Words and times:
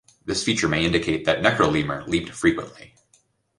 This 0.25 0.43
feature 0.43 0.67
may 0.67 0.83
indicate 0.83 1.25
that 1.25 1.43
"Necrolemur" 1.43 2.07
leaped 2.07 2.29
frequently. 2.31 2.95